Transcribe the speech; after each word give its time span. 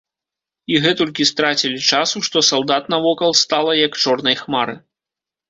І 0.75 0.77
гэтулькі 0.85 1.27
страцілі 1.31 1.79
часу, 1.97 2.17
што 2.29 2.43
салдат 2.49 2.83
навокал 2.95 3.31
стала, 3.43 3.77
як 3.85 4.01
чорнай 4.07 4.35
хмары. 4.43 4.75